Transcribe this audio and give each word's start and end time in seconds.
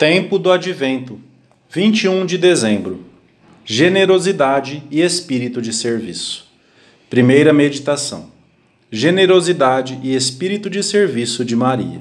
Tempo 0.00 0.38
do 0.38 0.50
Advento, 0.50 1.20
21 1.68 2.24
de 2.24 2.38
dezembro. 2.38 3.04
Generosidade 3.66 4.82
e 4.90 5.02
espírito 5.02 5.60
de 5.60 5.74
serviço. 5.74 6.46
Primeira 7.10 7.52
meditação. 7.52 8.30
Generosidade 8.90 10.00
e 10.02 10.16
espírito 10.16 10.70
de 10.70 10.82
serviço 10.82 11.44
de 11.44 11.54
Maria. 11.54 12.00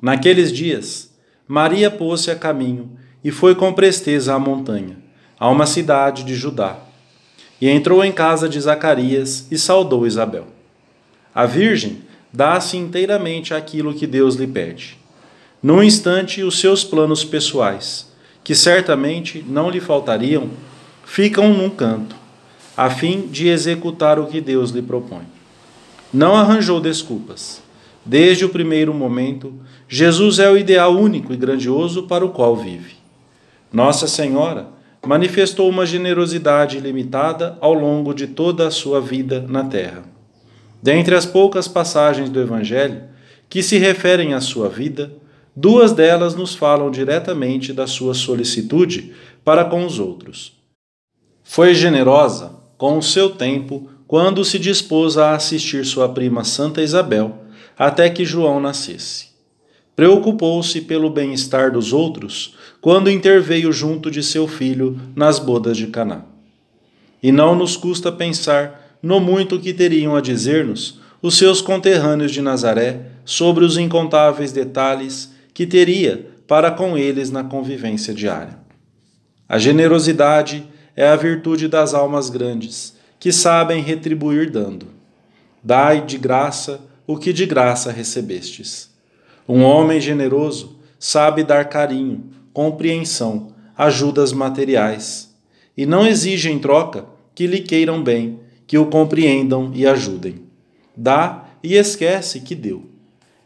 Naqueles 0.00 0.50
dias, 0.50 1.12
Maria 1.46 1.90
pôs-se 1.90 2.30
a 2.30 2.34
caminho 2.34 2.96
e 3.22 3.30
foi 3.30 3.54
com 3.54 3.74
presteza 3.74 4.32
à 4.32 4.38
montanha, 4.38 4.96
a 5.38 5.50
uma 5.50 5.66
cidade 5.66 6.24
de 6.24 6.34
Judá. 6.34 6.78
E 7.60 7.68
entrou 7.68 8.02
em 8.02 8.10
casa 8.10 8.48
de 8.48 8.58
Zacarias 8.58 9.48
e 9.50 9.58
saudou 9.58 10.06
Isabel. 10.06 10.46
A 11.34 11.44
Virgem 11.44 11.98
dá-se 12.32 12.78
inteiramente 12.78 13.52
aquilo 13.52 13.92
que 13.92 14.06
Deus 14.06 14.36
lhe 14.36 14.46
pede 14.46 15.01
num 15.62 15.82
instante, 15.82 16.42
os 16.42 16.58
seus 16.58 16.82
planos 16.82 17.24
pessoais, 17.24 18.10
que 18.42 18.54
certamente 18.54 19.44
não 19.46 19.70
lhe 19.70 19.80
faltariam, 19.80 20.50
ficam 21.04 21.54
num 21.54 21.70
canto, 21.70 22.16
a 22.76 22.90
fim 22.90 23.28
de 23.28 23.48
executar 23.48 24.18
o 24.18 24.26
que 24.26 24.40
Deus 24.40 24.70
lhe 24.70 24.82
propõe. 24.82 25.22
Não 26.12 26.34
arranjou 26.34 26.80
desculpas. 26.80 27.62
Desde 28.04 28.44
o 28.44 28.48
primeiro 28.48 28.92
momento, 28.92 29.54
Jesus 29.88 30.38
é 30.38 30.50
o 30.50 30.56
ideal 30.56 30.96
único 30.96 31.32
e 31.32 31.36
grandioso 31.36 32.04
para 32.04 32.24
o 32.24 32.30
qual 32.30 32.56
vive. 32.56 32.96
Nossa 33.72 34.08
Senhora 34.08 34.66
manifestou 35.06 35.68
uma 35.68 35.86
generosidade 35.86 36.76
ilimitada 36.76 37.56
ao 37.60 37.72
longo 37.72 38.12
de 38.12 38.26
toda 38.26 38.66
a 38.66 38.70
sua 38.70 39.00
vida 39.00 39.44
na 39.48 39.64
terra. 39.64 40.02
Dentre 40.82 41.14
as 41.14 41.24
poucas 41.24 41.68
passagens 41.68 42.28
do 42.28 42.40
Evangelho 42.40 43.02
que 43.48 43.62
se 43.62 43.78
referem 43.78 44.34
à 44.34 44.40
sua 44.40 44.68
vida, 44.68 45.12
Duas 45.54 45.92
delas 45.92 46.34
nos 46.34 46.54
falam 46.54 46.90
diretamente 46.90 47.72
da 47.72 47.86
sua 47.86 48.14
solicitude 48.14 49.12
para 49.44 49.64
com 49.64 49.84
os 49.84 49.98
outros. 49.98 50.52
Foi 51.44 51.74
generosa 51.74 52.52
com 52.78 52.96
o 52.96 53.02
seu 53.02 53.30
tempo 53.30 53.90
quando 54.06 54.44
se 54.44 54.58
dispôs 54.58 55.18
a 55.18 55.34
assistir 55.34 55.84
sua 55.84 56.08
prima 56.08 56.44
Santa 56.44 56.82
Isabel 56.82 57.38
até 57.78 58.08
que 58.08 58.24
João 58.24 58.60
nascesse. 58.60 59.32
Preocupou-se 59.94 60.80
pelo 60.82 61.10
bem-estar 61.10 61.70
dos 61.70 61.92
outros 61.92 62.54
quando 62.80 63.10
interveio 63.10 63.70
junto 63.72 64.10
de 64.10 64.22
seu 64.22 64.48
filho 64.48 64.98
nas 65.14 65.38
bodas 65.38 65.76
de 65.76 65.88
Caná. 65.88 66.22
E 67.22 67.30
não 67.30 67.54
nos 67.54 67.76
custa 67.76 68.10
pensar 68.10 68.98
no 69.02 69.20
muito 69.20 69.58
que 69.58 69.74
teriam 69.74 70.16
a 70.16 70.20
dizer-nos 70.20 71.00
os 71.20 71.36
seus 71.36 71.60
conterrâneos 71.60 72.32
de 72.32 72.40
Nazaré 72.40 73.12
sobre 73.24 73.64
os 73.64 73.76
incontáveis 73.76 74.50
detalhes 74.50 75.30
que 75.54 75.66
teria 75.66 76.30
para 76.46 76.70
com 76.70 76.96
eles 76.96 77.30
na 77.30 77.44
convivência 77.44 78.12
diária. 78.12 78.58
A 79.48 79.58
generosidade 79.58 80.66
é 80.96 81.06
a 81.08 81.16
virtude 81.16 81.68
das 81.68 81.94
almas 81.94 82.30
grandes, 82.30 82.96
que 83.18 83.32
sabem 83.32 83.82
retribuir 83.82 84.50
dando. 84.50 84.86
Dai 85.62 86.04
de 86.04 86.18
graça 86.18 86.80
o 87.06 87.16
que 87.16 87.32
de 87.32 87.46
graça 87.46 87.90
recebestes. 87.90 88.90
Um 89.48 89.62
homem 89.62 90.00
generoso 90.00 90.78
sabe 90.98 91.42
dar 91.42 91.68
carinho, 91.68 92.30
compreensão, 92.52 93.52
ajudas 93.76 94.32
materiais, 94.32 95.34
e 95.76 95.84
não 95.86 96.06
exige 96.06 96.50
em 96.50 96.58
troca 96.58 97.06
que 97.34 97.46
lhe 97.46 97.60
queiram 97.60 98.02
bem, 98.02 98.40
que 98.66 98.78
o 98.78 98.86
compreendam 98.86 99.72
e 99.74 99.86
ajudem. 99.86 100.42
Dá 100.96 101.46
e 101.62 101.74
esquece 101.74 102.40
que 102.40 102.54
deu. 102.54 102.84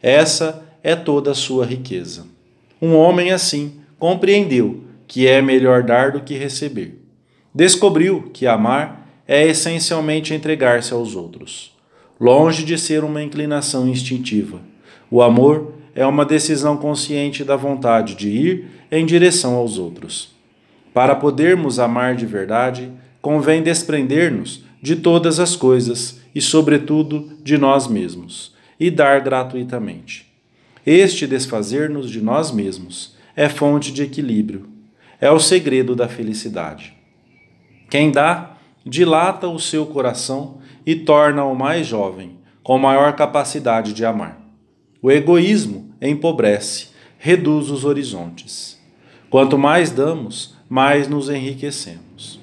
Essa 0.03 0.66
é 0.87 0.95
toda 0.95 1.33
a 1.33 1.34
sua 1.34 1.67
riqueza. 1.67 2.27
Um 2.81 2.95
homem 2.95 3.33
assim 3.33 3.81
compreendeu 3.98 4.84
que 5.09 5.27
é 5.27 5.43
melhor 5.43 5.83
dar 5.83 6.12
do 6.12 6.20
que 6.20 6.34
receber. 6.34 7.03
Descobriu 7.53 8.31
que 8.33 8.47
amar 8.47 9.20
é 9.27 9.45
essencialmente 9.45 10.33
entregar-se 10.33 10.93
aos 10.93 11.16
outros, 11.16 11.77
longe 12.21 12.65
de 12.65 12.78
ser 12.78 13.03
uma 13.03 13.21
inclinação 13.21 13.88
instintiva. 13.88 14.61
O 15.11 15.21
amor 15.22 15.75
é 15.93 16.06
uma 16.06 16.25
decisão 16.25 16.77
consciente 16.77 17.43
da 17.43 17.56
vontade 17.56 18.15
de 18.15 18.28
ir 18.28 18.66
em 18.88 19.05
direção 19.05 19.56
aos 19.56 19.78
outros. 19.78 20.37
Para 20.94 21.16
podermos 21.16 21.81
amar 21.81 22.15
de 22.15 22.27
verdade, 22.27 22.93
convém 23.21 23.61
desprender-nos 23.61 24.62
de 24.81 24.94
todas 24.94 25.41
as 25.41 25.56
coisas 25.56 26.21
e, 26.32 26.41
sobretudo, 26.41 27.28
de 27.43 27.59
nós 27.59 27.88
mesmos, 27.88 28.55
e 28.78 28.88
dar 28.88 29.21
gratuitamente. 29.21 30.25
Este 30.87 31.27
desfazer-nos 31.27 32.09
de 32.09 32.21
nós 32.21 32.53
mesmos 32.53 33.17
é 33.35 33.49
fonte 33.49 33.91
de 33.91 34.05
equilíbrio, 34.05 34.69
é 35.21 35.29
o 35.29 35.41
segredo 35.41 35.97
da 35.97 36.07
felicidade. 36.07 36.95
Quem 37.91 38.13
dá, 38.13 38.57
dilata 38.85 39.49
o 39.49 39.59
seu 39.59 39.85
coração 39.87 40.59
e 40.87 40.95
torna-o 40.95 41.57
mais 41.57 41.89
jovem, 41.89 42.39
com 42.63 42.79
maior 42.79 43.17
capacidade 43.17 43.93
de 43.93 44.05
amar. 44.05 44.41
O 45.03 45.11
egoísmo 45.11 45.93
empobrece, 46.01 46.91
reduz 47.19 47.69
os 47.69 47.85
horizontes. 47.85 48.81
Quanto 49.29 49.59
mais 49.59 49.91
damos, 49.91 50.55
mais 50.69 51.09
nos 51.09 51.29
enriquecemos. 51.29 52.39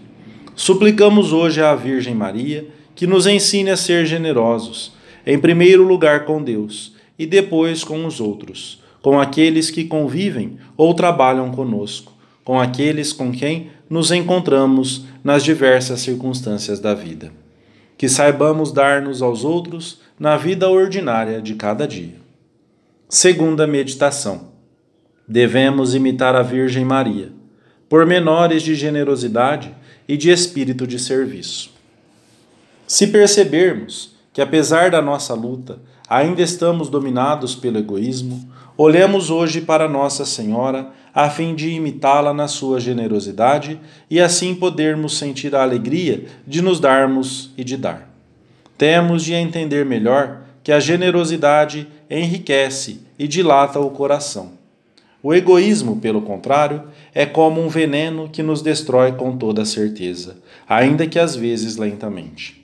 Suplicamos 0.54 1.32
hoje 1.32 1.62
à 1.62 1.74
Virgem 1.76 2.14
Maria 2.14 2.68
que 2.94 3.08
nos 3.08 3.26
ensine 3.26 3.70
a 3.70 3.78
ser 3.78 4.06
generosos, 4.06 4.92
em 5.26 5.40
primeiro 5.40 5.84
lugar 5.84 6.26
com 6.26 6.44
Deus 6.44 6.94
e 7.18 7.26
depois 7.26 7.84
com 7.84 8.06
os 8.06 8.20
outros, 8.20 8.82
com 9.02 9.20
aqueles 9.20 9.70
que 9.70 9.86
convivem 9.86 10.58
ou 10.76 10.94
trabalham 10.94 11.52
conosco, 11.52 12.14
com 12.44 12.60
aqueles 12.60 13.14
com 13.14 13.32
quem 13.32 13.70
nos 13.90 14.12
encontramos 14.12 15.06
nas 15.24 15.44
diversas 15.44 16.02
circunstâncias 16.02 16.80
da 16.80 16.94
vida. 16.94 17.32
Que 17.98 18.10
saibamos 18.10 18.72
dar-nos 18.72 19.22
aos 19.22 19.44
outros 19.44 20.02
na 20.20 20.36
vida 20.36 20.70
ordinária 20.70 21.42
de 21.42 21.56
cada 21.56 21.88
dia. 21.88 22.16
Segunda 23.08 23.68
meditação. 23.68 24.52
Devemos 25.28 25.94
imitar 25.94 26.36
a 26.36 26.42
Virgem 26.42 26.84
Maria, 26.84 27.32
por 27.88 28.06
menores 28.06 28.64
de 28.64 28.76
generosidade 28.76 29.74
e 30.08 30.18
de 30.18 30.30
espírito 30.30 30.88
de 30.88 31.00
serviço. 31.00 31.72
Se 32.88 33.08
percebermos 33.08 34.13
que, 34.34 34.42
apesar 34.42 34.90
da 34.90 35.02
nossa 35.02 35.36
luta, 35.36 35.80
ainda 36.10 36.42
estamos 36.42 36.90
dominados 36.90 37.56
pelo 37.56 37.78
egoísmo, 37.78 38.52
olhemos 38.76 39.30
hoje 39.30 39.62
para 39.62 39.88
Nossa 39.88 40.26
Senhora 40.26 40.90
a 41.14 41.30
fim 41.30 41.54
de 41.54 41.70
imitá-la 41.70 42.34
na 42.34 42.48
sua 42.48 42.80
generosidade 42.80 43.80
e 44.10 44.20
assim 44.20 44.56
podermos 44.56 45.18
sentir 45.18 45.56
a 45.56 45.62
alegria 45.62 46.26
de 46.48 46.62
nos 46.62 46.80
darmos 46.80 47.52
e 47.56 47.64
de 47.64 47.78
dar. 47.78 48.10
Temos 48.76 49.24
de 49.24 49.34
entender 49.34 49.86
melhor 49.86 50.42
que 50.64 50.72
a 50.72 50.80
generosidade 50.80 51.88
enriquece 52.10 53.02
e 53.20 53.28
dilata 53.28 53.80
o 53.80 53.92
coração. 53.92 54.54
O 55.22 55.34
egoísmo, 55.34 55.98
pelo 55.98 56.22
contrário, 56.22 56.84
é 57.14 57.26
como 57.26 57.62
um 57.62 57.70
veneno 57.70 58.28
que 58.28 58.42
nos 58.42 58.62
destrói 58.62 59.12
com 59.12 59.38
toda 59.38 59.64
certeza, 59.64 60.38
ainda 60.68 61.06
que 61.06 61.20
às 61.20 61.36
vezes 61.36 61.78
lentamente. 61.78 62.63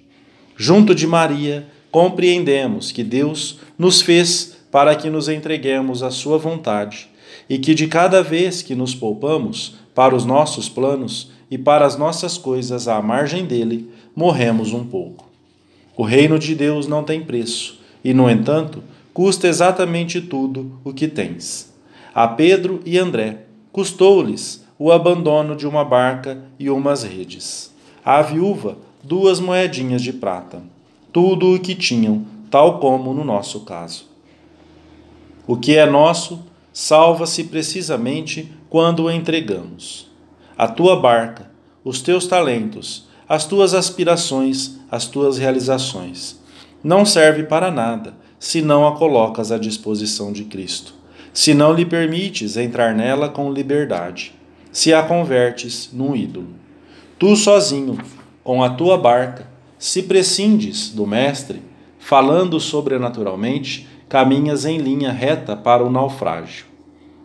Junto 0.62 0.94
de 0.94 1.08
Maria, 1.08 1.66
compreendemos 1.90 2.92
que 2.92 3.02
Deus 3.02 3.59
nos 3.78 4.02
fez 4.02 4.58
para 4.70 4.94
que 4.94 5.09
nos 5.09 5.30
entreguemos 5.30 6.03
à 6.03 6.12
Sua 6.12 6.38
vontade 6.38 7.08
e 7.50 7.58
que 7.58 7.74
de 7.74 7.88
cada 7.88 8.22
vez 8.22 8.62
que 8.62 8.75
nos 8.75 8.94
poupamos 8.94 9.75
para 9.96 10.14
os 10.14 10.25
nossos 10.25 10.68
planos 10.68 11.31
e 11.50 11.58
para 11.58 11.86
as 11.86 11.98
nossas 11.98 12.38
coisas 12.38 12.90
à 12.90 13.02
margem 13.02 13.46
dele, 13.46 13.90
morremos 14.14 14.74
um 14.74 14.84
pouco. 14.84 15.30
O 15.96 16.03
reino 16.03 16.38
de 16.38 16.53
Deus 16.53 16.88
não 16.88 17.06
tem 17.06 17.22
preço 17.24 17.80
e, 18.03 18.14
no 18.14 18.30
entanto, 18.30 18.84
custa 19.14 19.48
exatamente 19.48 20.19
tudo 20.19 20.78
o 20.84 20.92
que 20.92 21.08
tens. 21.08 21.74
A 22.14 22.28
Pedro 22.28 22.81
e 22.86 22.98
André 22.98 23.46
custou-lhes 23.72 24.66
o 24.78 24.92
abandono 24.92 25.56
de 25.56 25.66
uma 25.66 25.86
barca 25.86 26.44
e 26.60 26.69
umas 26.69 27.04
redes. 27.04 27.74
À 28.04 28.22
viúva, 28.22 28.78
duas 29.04 29.40
moedinhas 29.40 30.01
de 30.01 30.13
prata 30.13 30.62
tudo 31.12 31.56
o 31.56 31.60
que 31.60 31.74
tinham, 31.74 32.25
tal 32.51 32.80
como 32.80 33.13
no 33.13 33.24
nosso 33.24 33.62
caso. 33.62 34.06
O 35.48 35.57
que 35.57 35.75
é 35.75 35.86
nosso 35.86 36.44
salva-se 36.72 37.46
precisamente 37.46 38.51
quando 38.69 39.06
o 39.06 39.12
entregamos. 39.12 40.10
A 40.57 40.68
tua 40.68 41.00
barca, 41.00 41.50
os 41.84 42.01
teus 42.01 42.28
talentos, 42.28 43.07
as 43.28 43.46
tuas 43.46 43.74
aspirações, 43.74 44.78
as 44.92 45.06
tuas 45.06 45.38
realizações. 45.38 46.40
Não 46.84 47.04
serve 47.06 47.44
para 47.44 47.72
nada 47.72 48.13
se 48.40 48.62
não 48.62 48.88
a 48.88 48.96
colocas 48.96 49.51
à 49.51 49.57
disposição 49.57 50.31
de 50.31 50.46
Cristo, 50.46 50.94
se 51.34 51.54
não 51.54 51.74
lhe 51.74 51.86
permites 51.86 52.56
entrar 52.56 52.94
nela 52.94 53.28
com 53.28 53.51
liberdade, 53.51 54.34
se 54.72 54.94
a 54.94 55.04
convertes 55.04 55.90
num 55.92 56.16
ídolo. 56.16 56.50
Tu 57.18 57.36
sozinho, 57.36 57.98
com 58.50 58.63
a 58.63 58.69
tua 58.72 58.98
barca, 58.98 59.48
se 59.78 60.01
prescindes 60.01 60.90
do 60.90 61.06
Mestre, 61.06 61.62
falando 62.00 62.60
sobrenaturalmente, 62.60 63.88
caminhas 64.10 64.66
em 64.66 64.80
linha 64.80 65.12
reta 65.12 65.56
para 65.56 65.86
o 65.86 65.92
naufrágio. 65.92 66.66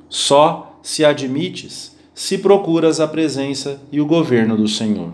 Só 0.06 0.78
se 0.82 1.02
admites, 1.02 1.96
se 2.14 2.36
procuras 2.36 3.00
a 3.00 3.08
presença 3.08 3.80
e 3.90 4.02
o 4.02 4.06
governo 4.06 4.54
do 4.54 4.68
Senhor. 4.68 5.12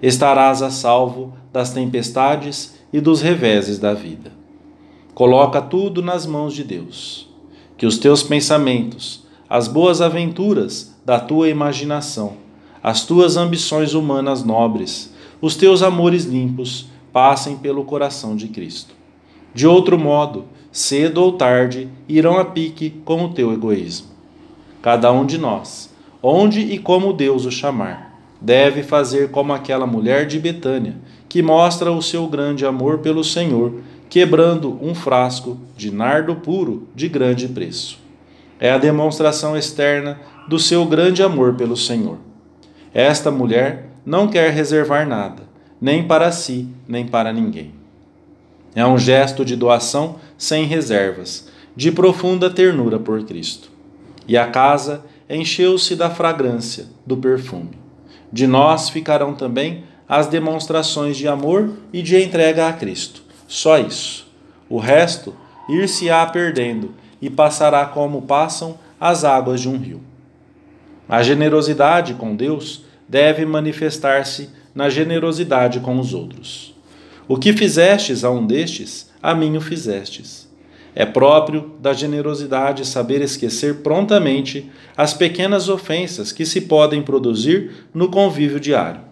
Estarás 0.00 0.62
a 0.62 0.70
salvo 0.70 1.32
das 1.52 1.70
tempestades 1.70 2.76
e 2.92 3.00
dos 3.00 3.20
reveses 3.20 3.80
da 3.80 3.94
vida. 3.94 4.30
Coloca 5.12 5.60
tudo 5.60 6.02
nas 6.02 6.24
mãos 6.24 6.54
de 6.54 6.62
Deus. 6.62 7.28
Que 7.76 7.84
os 7.84 7.98
teus 7.98 8.22
pensamentos, 8.22 9.26
as 9.50 9.66
boas 9.66 10.00
aventuras 10.00 10.94
da 11.04 11.18
tua 11.18 11.48
imaginação, 11.48 12.34
as 12.80 13.04
tuas 13.04 13.36
ambições 13.36 13.92
humanas 13.92 14.44
nobres, 14.44 15.15
os 15.40 15.56
teus 15.56 15.82
amores 15.82 16.24
limpos 16.24 16.88
passem 17.12 17.56
pelo 17.56 17.84
coração 17.84 18.36
de 18.36 18.48
Cristo. 18.48 18.94
De 19.54 19.66
outro 19.66 19.98
modo, 19.98 20.44
cedo 20.70 21.22
ou 21.22 21.32
tarde, 21.32 21.88
irão 22.08 22.38
a 22.38 22.44
pique 22.44 22.90
com 23.04 23.24
o 23.24 23.32
teu 23.32 23.52
egoísmo. 23.52 24.08
Cada 24.82 25.10
um 25.10 25.24
de 25.24 25.38
nós, 25.38 25.90
onde 26.22 26.60
e 26.60 26.78
como 26.78 27.12
Deus 27.12 27.46
o 27.46 27.50
chamar, 27.50 28.14
deve 28.40 28.82
fazer 28.82 29.30
como 29.30 29.52
aquela 29.52 29.86
mulher 29.86 30.26
de 30.26 30.38
Betânia, 30.38 30.96
que 31.28 31.42
mostra 31.42 31.90
o 31.90 32.02
seu 32.02 32.26
grande 32.26 32.66
amor 32.66 32.98
pelo 32.98 33.24
Senhor, 33.24 33.80
quebrando 34.08 34.78
um 34.82 34.94
frasco 34.94 35.58
de 35.76 35.90
nardo 35.90 36.36
puro 36.36 36.86
de 36.94 37.08
grande 37.08 37.48
preço. 37.48 37.98
É 38.60 38.70
a 38.70 38.78
demonstração 38.78 39.56
externa 39.56 40.20
do 40.48 40.58
seu 40.58 40.84
grande 40.84 41.22
amor 41.22 41.54
pelo 41.54 41.76
Senhor. 41.76 42.18
Esta 42.94 43.30
mulher 43.30 43.85
não 44.06 44.28
quer 44.28 44.52
reservar 44.52 45.06
nada, 45.06 45.42
nem 45.80 46.06
para 46.06 46.30
si, 46.30 46.68
nem 46.86 47.04
para 47.04 47.32
ninguém. 47.32 47.74
É 48.72 48.86
um 48.86 48.96
gesto 48.96 49.44
de 49.44 49.56
doação 49.56 50.16
sem 50.38 50.64
reservas, 50.64 51.48
de 51.74 51.90
profunda 51.90 52.48
ternura 52.48 53.00
por 53.00 53.24
Cristo. 53.24 53.68
E 54.28 54.36
a 54.36 54.46
casa 54.46 55.04
encheu-se 55.28 55.96
da 55.96 56.08
fragrância 56.08 56.86
do 57.04 57.16
perfume. 57.16 57.78
De 58.32 58.46
nós 58.46 58.88
ficarão 58.88 59.34
também 59.34 59.82
as 60.08 60.28
demonstrações 60.28 61.16
de 61.16 61.26
amor 61.26 61.72
e 61.92 62.00
de 62.00 62.22
entrega 62.22 62.68
a 62.68 62.72
Cristo. 62.72 63.22
Só 63.48 63.78
isso. 63.78 64.28
O 64.68 64.78
resto 64.78 65.34
ir-se-á 65.68 66.24
perdendo 66.26 66.94
e 67.20 67.28
passará 67.28 67.84
como 67.86 68.22
passam 68.22 68.78
as 69.00 69.24
águas 69.24 69.60
de 69.60 69.68
um 69.68 69.76
rio. 69.76 70.00
A 71.08 71.22
generosidade 71.22 72.14
com 72.14 72.36
Deus 72.36 72.85
deve 73.08 73.44
manifestar-se 73.44 74.50
na 74.74 74.88
generosidade 74.88 75.80
com 75.80 75.98
os 75.98 76.12
outros. 76.12 76.74
O 77.28 77.36
que 77.36 77.52
fizestes 77.52 78.24
a 78.24 78.30
um 78.30 78.46
destes, 78.46 79.10
a 79.22 79.34
mim 79.34 79.56
o 79.56 79.60
fizestes. 79.60 80.46
É 80.94 81.04
próprio 81.04 81.72
da 81.80 81.92
generosidade 81.92 82.86
saber 82.86 83.20
esquecer 83.20 83.76
prontamente 83.82 84.70
as 84.96 85.12
pequenas 85.12 85.68
ofensas 85.68 86.32
que 86.32 86.46
se 86.46 86.62
podem 86.62 87.02
produzir 87.02 87.86
no 87.92 88.10
convívio 88.10 88.58
diário. 88.58 89.02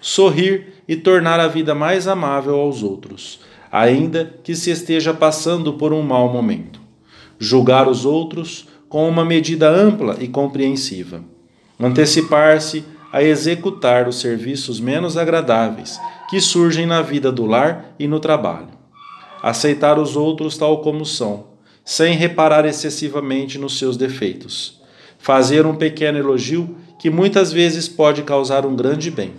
Sorrir 0.00 0.74
e 0.88 0.96
tornar 0.96 1.40
a 1.40 1.48
vida 1.48 1.74
mais 1.74 2.06
amável 2.06 2.54
aos 2.54 2.82
outros, 2.82 3.40
ainda 3.70 4.32
que 4.42 4.54
se 4.54 4.70
esteja 4.70 5.12
passando 5.12 5.74
por 5.74 5.92
um 5.92 6.02
mau 6.02 6.32
momento. 6.32 6.80
Julgar 7.38 7.88
os 7.88 8.06
outros 8.06 8.68
com 8.88 9.06
uma 9.08 9.24
medida 9.24 9.68
ampla 9.68 10.16
e 10.20 10.28
compreensiva. 10.28 11.22
Antecipar-se 11.78 12.84
a 13.16 13.22
executar 13.22 14.06
os 14.06 14.20
serviços 14.20 14.78
menos 14.78 15.16
agradáveis 15.16 15.98
que 16.28 16.38
surgem 16.38 16.84
na 16.84 17.00
vida 17.00 17.32
do 17.32 17.46
lar 17.46 17.94
e 17.98 18.06
no 18.06 18.20
trabalho. 18.20 18.68
Aceitar 19.42 19.98
os 19.98 20.16
outros 20.16 20.58
tal 20.58 20.82
como 20.82 21.06
são, 21.06 21.46
sem 21.82 22.14
reparar 22.14 22.66
excessivamente 22.66 23.56
nos 23.56 23.78
seus 23.78 23.96
defeitos. 23.96 24.82
Fazer 25.18 25.64
um 25.64 25.74
pequeno 25.74 26.18
elogio 26.18 26.76
que 26.98 27.08
muitas 27.08 27.50
vezes 27.50 27.88
pode 27.88 28.22
causar 28.22 28.66
um 28.66 28.76
grande 28.76 29.10
bem. 29.10 29.32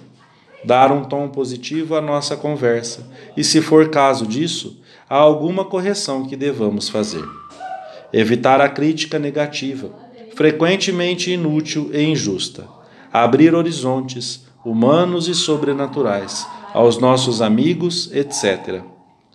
Dar 0.63 0.91
um 0.91 1.03
tom 1.03 1.29
positivo 1.29 1.95
à 1.95 2.01
nossa 2.01 2.35
conversa 2.35 3.07
e, 3.37 3.43
se 3.43 3.61
for 3.61 3.89
caso 3.91 4.25
disso, 4.25 4.81
há 5.07 5.17
alguma 5.17 5.63
correção 5.63 6.25
que 6.25 6.35
devamos 6.35 6.89
fazer. 6.89 7.23
Evitar 8.11 8.59
a 8.59 8.69
crítica 8.69 9.19
negativa, 9.19 9.91
frequentemente 10.33 11.31
inútil 11.31 11.91
e 11.93 12.01
injusta. 12.01 12.75
Abrir 13.11 13.55
horizontes 13.55 14.45
humanos 14.63 15.27
e 15.27 15.35
sobrenaturais 15.35 16.45
aos 16.73 16.97
nossos 16.99 17.41
amigos, 17.41 18.11
etc. 18.13 18.81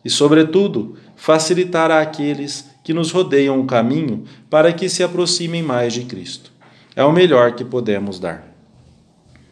E, 0.04 0.10
sobretudo, 0.10 0.96
facilitar 1.16 1.90
àqueles 1.90 2.70
que 2.84 2.92
nos 2.92 3.10
rodeiam 3.10 3.60
o 3.60 3.66
caminho 3.66 4.24
para 4.50 4.72
que 4.72 4.88
se 4.88 5.02
aproximem 5.02 5.62
mais 5.62 5.92
de 5.92 6.02
Cristo. 6.02 6.52
É 6.94 7.04
o 7.04 7.12
melhor 7.12 7.52
que 7.52 7.64
podemos 7.64 8.18
dar. 8.18 8.52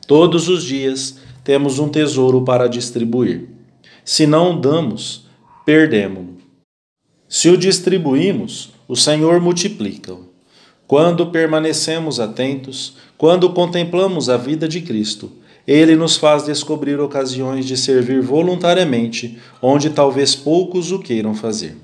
Todos 0.07 0.49
os 0.49 0.65
dias 0.65 1.19
temos 1.45 1.79
um 1.79 1.89
tesouro 1.89 2.43
para 2.43 2.69
distribuir. 2.69 3.49
Se 4.05 4.27
não 4.27 4.57
o 4.57 4.61
damos, 4.61 5.27
perdemos-lo. 5.65 6.39
Se 7.29 7.49
o 7.49 7.57
distribuímos, 7.57 8.73
o 8.89 8.97
Senhor 8.97 9.41
multiplica-o. 9.41 10.30
Quando 10.91 11.27
permanecemos 11.27 12.19
atentos, 12.19 12.97
quando 13.17 13.51
contemplamos 13.51 14.29
a 14.29 14.37
vida 14.37 14.67
de 14.67 14.81
Cristo, 14.81 15.31
ele 15.65 15.95
nos 15.95 16.17
faz 16.17 16.43
descobrir 16.43 16.99
ocasiões 16.99 17.65
de 17.65 17.77
servir 17.77 18.21
voluntariamente 18.21 19.39
onde 19.63 19.91
talvez 19.91 20.35
poucos 20.35 20.91
o 20.91 20.99
queiram 20.99 21.33
fazer. 21.33 21.77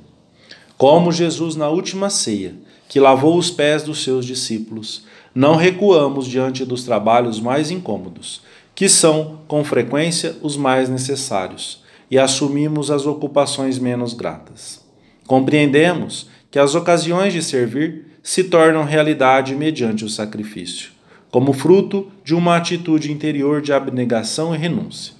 Como 0.76 1.12
Jesus 1.12 1.54
na 1.54 1.68
última 1.68 2.10
ceia, 2.10 2.56
que 2.88 2.98
lavou 2.98 3.38
os 3.38 3.48
pés 3.48 3.84
dos 3.84 4.02
seus 4.02 4.26
discípulos, 4.26 5.04
não 5.32 5.54
recuamos 5.54 6.26
diante 6.26 6.64
dos 6.64 6.82
trabalhos 6.82 7.38
mais 7.38 7.70
incômodos, 7.70 8.42
que 8.74 8.88
são, 8.88 9.38
com 9.46 9.62
frequência, 9.62 10.34
os 10.42 10.56
mais 10.56 10.88
necessários, 10.88 11.80
e 12.10 12.18
assumimos 12.18 12.90
as 12.90 13.06
ocupações 13.06 13.78
menos 13.78 14.14
gratas. 14.14 14.84
Compreendemos 15.28 16.26
que 16.50 16.58
as 16.58 16.74
ocasiões 16.74 17.32
de 17.32 17.40
servir 17.40 18.05
se 18.26 18.42
tornam 18.42 18.82
realidade 18.82 19.54
mediante 19.54 20.04
o 20.04 20.08
sacrifício 20.08 20.90
como 21.30 21.52
fruto 21.52 22.10
de 22.24 22.34
uma 22.34 22.56
atitude 22.56 23.12
interior 23.12 23.62
de 23.62 23.72
abnegação 23.72 24.52
e 24.52 24.58
renúncia. 24.58 25.14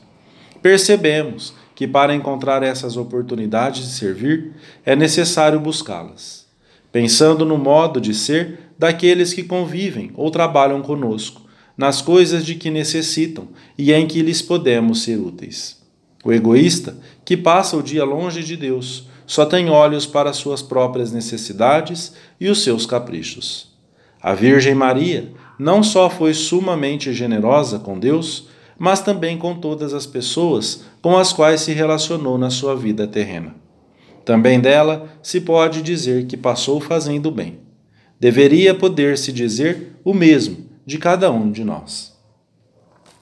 Percebemos 0.61 1.55
que 1.73 1.87
para 1.87 2.15
encontrar 2.15 2.65
essas 2.65 2.97
oportunidades 2.97 3.83
de 3.83 3.93
servir 3.93 4.55
é 4.85 4.97
necessário 4.97 5.61
buscá-las, 5.61 6.47
pensando 6.91 7.45
no 7.45 7.57
modo 7.57 8.01
de 8.01 8.13
ser 8.13 8.71
daqueles 8.77 9.33
que 9.33 9.45
convivem 9.45 10.11
ou 10.17 10.29
trabalham 10.29 10.83
conosco, 10.83 11.43
nas 11.79 12.03
coisas 12.03 12.45
de 12.45 12.57
que 12.57 12.71
necessitam 12.71 13.47
e 13.79 13.93
em 13.93 14.09
que 14.09 14.21
lhes 14.21 14.43
podemos 14.43 15.03
ser 15.03 15.19
úteis. 15.21 15.81
O 16.25 16.33
egoísta, 16.33 16.97
que 17.25 17.37
passa 17.37 17.77
o 17.77 17.83
dia 17.85 18.05
longe 18.05 18.43
de 18.43 18.57
Deus, 18.57 19.07
só 19.27 19.45
tem 19.45 19.69
olhos 19.69 20.07
para 20.07 20.33
suas 20.33 20.63
próprias 20.63 21.13
necessidades 21.13 22.15
e 22.41 22.49
os 22.49 22.63
seus 22.63 22.87
caprichos. 22.87 23.75
A 24.23 24.35
Virgem 24.35 24.75
Maria 24.75 25.33
não 25.59 25.83
só 25.83 26.09
foi 26.09 26.33
sumamente 26.35 27.13
generosa 27.13 27.79
com 27.79 27.99
Deus, 27.99 28.49
mas 28.79 29.01
também 29.01 29.37
com 29.39 29.55
todas 29.55 29.95
as 29.95 30.07
pessoas 30.07 30.85
com 31.01 31.17
as 31.17 31.33
quais 31.33 31.63
se 31.63 31.73
relacionou 31.73 32.37
na 32.37 32.51
sua 32.51 32.77
vida 32.77 33.07
terrena. 33.07 33.55
Também 34.25 34.61
dela 34.61 35.09
se 35.23 35.41
pode 35.41 35.83
dizer 35.83 36.27
que 36.27 36.37
passou 36.37 36.81
fazendo 36.81 37.31
bem. 37.31 37.61
Deveria 38.19 38.75
poder-se 38.75 39.33
dizer 39.33 39.97
o 40.05 40.13
mesmo 40.13 40.67
de 40.85 40.99
cada 40.99 41.31
um 41.31 41.51
de 41.51 41.63
nós. 41.63 42.17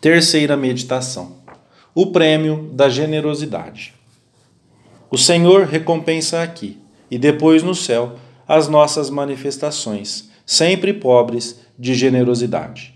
Terceira 0.00 0.56
meditação: 0.56 1.36
o 1.94 2.06
prêmio 2.06 2.70
da 2.72 2.88
generosidade. 2.88 3.94
O 5.14 5.16
Senhor 5.16 5.66
recompensa 5.66 6.42
aqui 6.42 6.76
e 7.08 7.16
depois 7.16 7.62
no 7.62 7.72
céu 7.72 8.16
as 8.48 8.66
nossas 8.66 9.10
manifestações, 9.10 10.28
sempre 10.44 10.92
pobres 10.92 11.60
de 11.78 11.94
generosidade, 11.94 12.92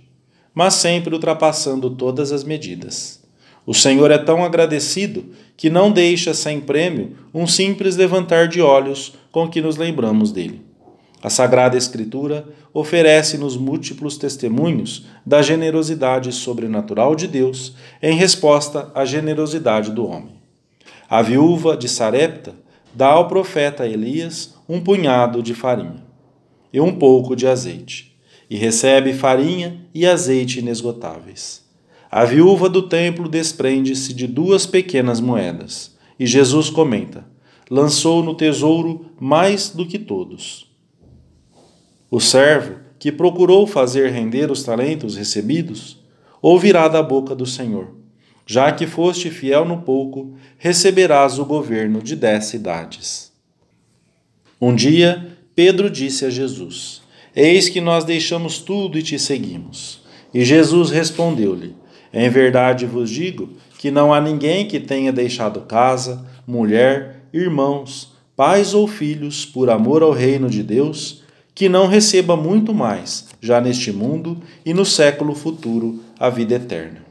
mas 0.53 0.75
sempre 0.75 1.15
ultrapassando 1.15 1.91
todas 1.91 2.33
as 2.33 2.43
medidas. 2.43 3.23
O 3.65 3.73
Senhor 3.73 4.11
é 4.11 4.19
tão 4.19 4.45
agradecido 4.45 5.27
que 5.57 5.71
não 5.71 5.93
deixa 5.93 6.35
sem 6.35 6.61
prêmio 6.61 7.17
um 7.33 7.47
simples 7.47 7.95
levantar 7.95 8.49
de 8.49 8.61
olhos 8.61 9.15
com 9.31 9.49
que 9.49 9.63
nos 9.63 9.77
lembramos 9.77 10.33
dele. 10.33 10.63
A 11.23 11.31
Sagrada 11.31 11.79
Escritura 11.79 12.49
oferece-nos 12.75 13.57
múltiplos 13.57 14.19
testemunhos 14.19 15.07
da 15.25 15.41
generosidade 15.41 16.33
sobrenatural 16.33 17.15
de 17.15 17.29
Deus 17.29 17.77
em 18.03 18.17
resposta 18.17 18.91
à 18.93 19.05
generosidade 19.05 19.93
do 19.93 20.05
homem. 20.05 20.38
A 21.11 21.23
viúva 21.23 21.75
de 21.75 21.89
Sarepta 21.89 22.55
dá 22.95 23.07
ao 23.07 23.29
profeta 23.29 23.87
Elias 23.87 24.55
um 24.69 24.79
punhado 24.79 25.43
de 25.43 25.55
farinha 25.55 26.05
e 26.71 26.81
um 26.81 26.95
pouco 26.99 27.35
de 27.35 27.47
azeite 27.47 28.09
e 28.51 28.57
recebe 28.57 29.13
farinha 29.13 29.87
e 29.95 30.07
azeite 30.07 30.59
inesgotáveis. 30.59 31.67
A 32.11 32.25
viúva 32.25 32.69
do 32.69 32.83
templo 32.83 33.29
desprende-se 33.29 34.13
de 34.13 34.27
duas 34.27 34.67
pequenas 34.67 35.21
moedas, 35.21 35.97
e 36.19 36.27
Jesus 36.27 36.71
comenta: 36.71 37.27
lançou 37.71 38.23
no 38.23 38.35
tesouro 38.35 39.07
mais 39.21 39.71
do 39.71 39.87
que 39.87 39.99
todos. 39.99 40.71
O 42.11 42.21
servo 42.21 42.81
que 42.99 43.13
procurou 43.13 43.67
fazer 43.67 44.11
render 44.11 44.51
os 44.51 44.63
talentos 44.63 45.17
recebidos, 45.17 46.03
ouvirá 46.41 46.89
da 46.89 47.03
boca 47.03 47.35
do 47.35 47.47
Senhor: 47.47 47.98
Já 48.51 48.73
que 48.73 48.87
foste 48.87 49.29
fiel 49.29 49.67
no 49.67 49.83
pouco, 49.83 50.33
receberás 50.57 51.39
o 51.39 51.45
governo 51.45 52.01
de 52.01 52.17
dez 52.17 52.47
cidades. 52.47 53.31
Um 54.59 54.75
dia, 54.75 55.37
Pedro 55.55 55.91
disse 55.91 56.25
a 56.25 56.31
Jesus: 56.31 57.03
Eis 57.37 57.69
que 57.69 57.79
nós 57.79 58.05
deixamos 58.05 58.59
tudo 58.59 58.99
e 58.99 59.03
te 59.03 59.19
seguimos. 59.19 60.01
E 60.33 60.47
Jesus 60.47 60.91
respondeu-lhe: 60.91 61.77
Em 62.11 62.31
verdade 62.31 62.87
vos 62.87 63.11
digo 63.11 63.51
que 63.79 63.91
não 63.91 64.15
há 64.15 64.19
ninguém 64.19 64.67
que 64.67 64.81
tenha 64.81 65.13
deixado 65.13 65.61
casa, 65.61 66.27
mulher, 66.47 67.25
irmãos, 67.35 68.15
pais 68.35 68.73
ou 68.73 68.89
filhos 68.89 69.45
por 69.45 69.69
amor 69.69 70.03
ao 70.03 70.11
reino 70.11 70.49
de 70.49 70.63
Deus, 70.63 71.23
que 71.55 71.69
não 71.69 71.87
receba 71.87 72.35
muito 72.35 72.73
mais, 72.73 73.29
já 73.43 73.61
neste 73.61 73.93
mundo 73.93 74.41
e 74.65 74.73
no 74.73 74.87
século 74.87 75.35
futuro, 75.35 76.03
a 76.19 76.31
vida 76.31 76.55
eterna. 76.55 77.08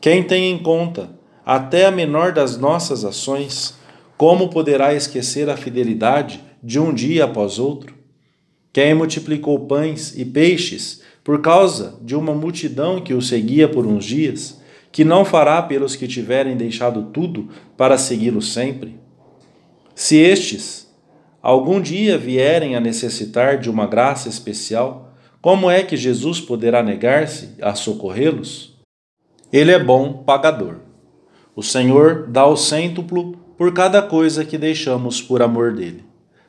Quem 0.00 0.22
tem 0.22 0.50
em 0.52 0.58
conta 0.58 1.10
até 1.44 1.86
a 1.86 1.90
menor 1.90 2.32
das 2.32 2.58
nossas 2.58 3.04
ações, 3.04 3.74
como 4.16 4.48
poderá 4.48 4.94
esquecer 4.94 5.48
a 5.48 5.56
fidelidade 5.56 6.42
de 6.62 6.78
um 6.78 6.92
dia 6.92 7.24
após 7.24 7.58
outro? 7.58 7.94
Quem 8.72 8.94
multiplicou 8.94 9.66
pães 9.66 10.16
e 10.16 10.24
peixes 10.24 11.02
por 11.24 11.40
causa 11.40 11.98
de 12.02 12.14
uma 12.14 12.34
multidão 12.34 13.00
que 13.00 13.14
o 13.14 13.22
seguia 13.22 13.68
por 13.68 13.86
uns 13.86 14.04
dias, 14.04 14.60
que 14.92 15.04
não 15.04 15.24
fará 15.24 15.62
pelos 15.62 15.96
que 15.96 16.06
tiverem 16.06 16.56
deixado 16.56 17.04
tudo 17.04 17.48
para 17.76 17.98
segui-lo 17.98 18.42
sempre? 18.42 19.00
Se 19.94 20.18
estes 20.18 20.86
algum 21.42 21.80
dia 21.80 22.18
vierem 22.18 22.76
a 22.76 22.80
necessitar 22.80 23.58
de 23.58 23.70
uma 23.70 23.86
graça 23.86 24.28
especial, 24.28 25.14
como 25.40 25.70
é 25.70 25.82
que 25.82 25.96
Jesus 25.96 26.40
poderá 26.40 26.82
negar-se 26.82 27.54
a 27.62 27.74
socorrê-los? 27.74 28.75
Ele 29.52 29.72
é 29.72 29.78
bom 29.78 30.12
pagador. 30.12 30.76
O 31.54 31.62
Senhor 31.62 32.26
dá 32.28 32.46
o 32.46 32.56
cêntuplo 32.56 33.36
por 33.56 33.72
cada 33.72 34.02
coisa 34.02 34.44
que 34.44 34.58
deixamos 34.58 35.22
por 35.22 35.40
amor 35.40 35.72
dele. 35.74 36.04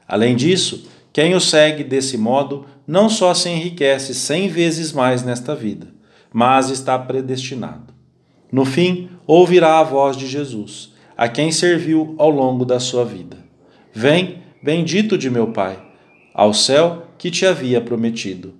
Além 0.08 0.36
disso, 0.36 0.88
quem 1.14 1.36
o 1.36 1.40
segue 1.40 1.84
desse 1.84 2.18
modo 2.18 2.66
não 2.86 3.10
só 3.10 3.34
se 3.34 3.50
enriquece 3.50 4.14
cem 4.14 4.48
vezes 4.48 4.92
mais 4.92 5.24
nesta 5.24 5.56
vida, 5.56 5.88
mas 6.32 6.70
está 6.70 6.98
predestinado. 6.98 7.94
No 8.52 8.64
fim, 8.64 9.10
ouvirá 9.26 9.80
a 9.80 9.84
voz 9.84 10.16
de 10.16 10.28
Jesus, 10.28 10.94
a 11.18 11.28
quem 11.28 11.52
serviu 11.52 12.16
ao 12.18 12.30
longo 12.30 12.64
da 12.64 12.80
sua 12.80 13.04
vida. 13.04 13.38
Vem, 13.94 14.44
bendito 14.62 15.18
de 15.18 15.30
meu 15.30 15.48
Pai, 15.48 15.82
ao 16.34 16.54
céu 16.54 17.08
que 17.18 17.32
te 17.32 17.46
havia 17.46 17.82
prometido. 17.82 18.54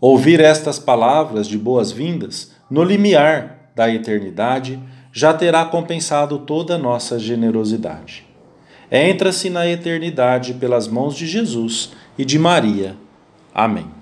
Ouvir 0.00 0.40
estas 0.40 0.78
palavras 0.78 1.46
de 1.46 1.56
boas-vindas 1.56 2.52
no 2.72 2.82
limiar 2.82 3.70
da 3.76 3.88
eternidade 3.88 4.80
já 5.12 5.32
terá 5.32 5.64
compensado 5.64 6.38
toda 6.38 6.74
a 6.74 6.78
nossa 6.78 7.18
generosidade 7.18 8.32
entra-se 8.92 9.48
na 9.48 9.66
eternidade 9.66 10.52
pelas 10.52 10.86
mãos 10.86 11.16
de 11.16 11.26
Jesus 11.26 11.92
e 12.18 12.26
de 12.26 12.38
Maria. 12.38 12.94
Amém. 13.54 14.01